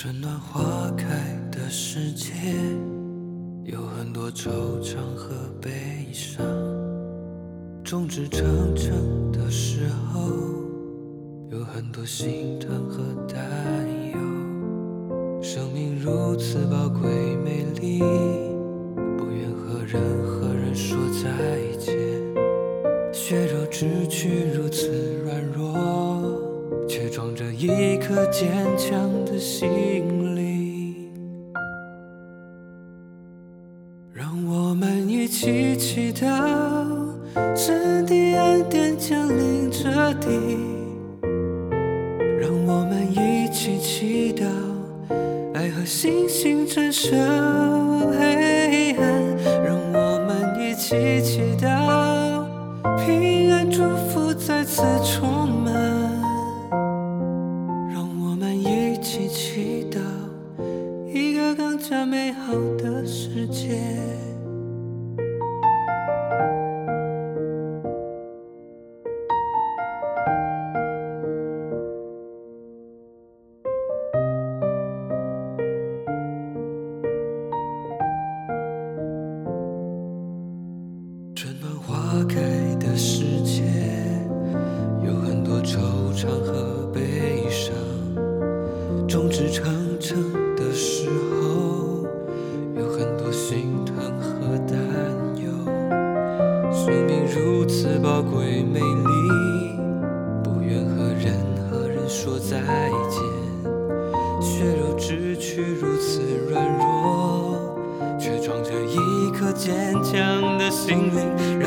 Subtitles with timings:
[0.00, 1.06] 春暖花开
[1.50, 2.32] 的世界，
[3.64, 4.48] 有很多惆
[4.80, 5.72] 怅和悲
[6.12, 6.46] 伤。
[7.82, 10.20] 众志成城的时候，
[11.50, 13.36] 有很多心疼和担
[14.12, 15.42] 忧。
[15.42, 21.92] 生命如此宝贵美丽，不愿和任何人说再见。
[23.12, 24.86] 血肉之躯如此
[25.24, 26.07] 软弱。
[27.18, 30.94] 装着一颗坚强的心灵，
[34.12, 36.28] 让我们一起祈祷，
[37.56, 40.28] 神的恩典降临这地；
[42.38, 44.44] 让我们一起祈祷，
[45.54, 47.18] 爱和信心战胜
[48.12, 49.02] 黑暗；
[49.66, 51.87] 让我们一起祈祷，
[59.08, 59.98] 一起祈祷，
[61.10, 63.80] 一个更加美好的世界。
[81.34, 82.42] 春暖花开
[82.78, 83.62] 的世界，
[85.02, 85.78] 有很多惆
[86.14, 86.77] 怅和。
[89.38, 92.04] 众志成城的时候。
[92.76, 94.76] 有很多心疼和担
[95.36, 95.48] 忧
[96.72, 99.78] 生命如此宝贵美丽，
[100.42, 101.34] 不愿和任
[101.70, 102.60] 何人说再
[103.08, 103.22] 见。
[104.40, 107.78] 血肉之躯如此软弱，
[108.18, 111.57] 却装着一颗坚强的心灵。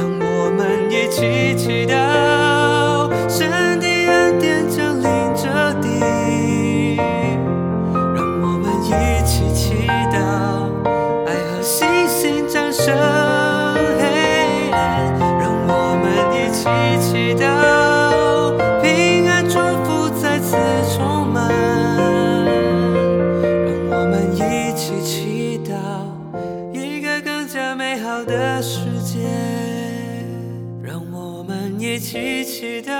[16.99, 17.43] 祈祷
[18.81, 20.55] 平安祝福再次
[20.95, 21.49] 充满，
[23.65, 25.71] 让我们一起祈祷
[26.73, 29.19] 一个更加美好的世界。
[30.83, 32.91] 让我们一起祈祷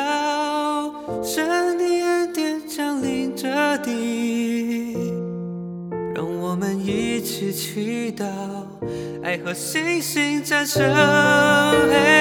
[1.24, 4.98] 神的恩典降临这地。
[6.14, 8.26] 让我们一起祈祷
[9.24, 12.21] 爱和信心战胜黑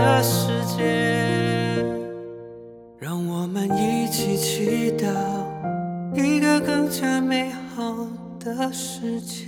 [0.00, 1.84] 的世界。
[2.98, 5.04] 让我们一起祈祷，
[6.14, 9.38] 一个更加美好的世界。